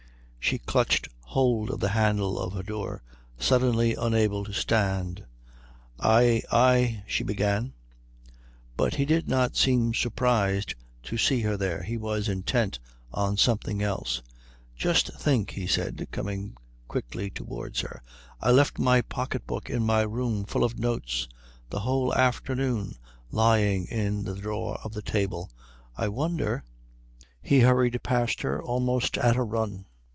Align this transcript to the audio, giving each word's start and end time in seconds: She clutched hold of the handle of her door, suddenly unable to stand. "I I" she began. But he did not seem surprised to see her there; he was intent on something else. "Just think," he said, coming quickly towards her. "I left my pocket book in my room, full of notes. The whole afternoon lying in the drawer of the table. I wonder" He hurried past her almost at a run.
She 0.43 0.57
clutched 0.57 1.07
hold 1.21 1.69
of 1.69 1.79
the 1.79 1.89
handle 1.89 2.37
of 2.37 2.51
her 2.53 2.63
door, 2.63 3.03
suddenly 3.37 3.93
unable 3.93 4.43
to 4.43 4.51
stand. 4.51 5.23
"I 5.97 6.41
I" 6.51 7.03
she 7.07 7.23
began. 7.23 7.73
But 8.75 8.95
he 8.95 9.05
did 9.05 9.29
not 9.29 9.55
seem 9.55 9.93
surprised 9.93 10.75
to 11.03 11.17
see 11.17 11.41
her 11.41 11.55
there; 11.55 11.83
he 11.83 11.95
was 11.95 12.27
intent 12.27 12.79
on 13.13 13.37
something 13.37 13.81
else. 13.81 14.21
"Just 14.75 15.13
think," 15.13 15.51
he 15.51 15.67
said, 15.67 16.05
coming 16.11 16.57
quickly 16.89 17.29
towards 17.29 17.79
her. 17.81 18.01
"I 18.41 18.51
left 18.51 18.77
my 18.79 19.01
pocket 19.03 19.47
book 19.47 19.69
in 19.69 19.85
my 19.85 20.01
room, 20.01 20.43
full 20.43 20.65
of 20.65 20.77
notes. 20.77 21.29
The 21.69 21.81
whole 21.81 22.13
afternoon 22.15 22.95
lying 23.29 23.85
in 23.85 24.23
the 24.25 24.35
drawer 24.35 24.79
of 24.83 24.93
the 24.93 25.03
table. 25.03 25.49
I 25.95 26.09
wonder" 26.09 26.65
He 27.43 27.61
hurried 27.61 27.97
past 28.03 28.41
her 28.41 28.61
almost 28.61 29.17
at 29.17 29.37
a 29.37 29.43
run. 29.43 29.85